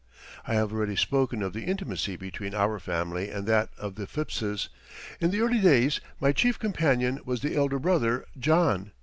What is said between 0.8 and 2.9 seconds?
spoken of the intimacy between our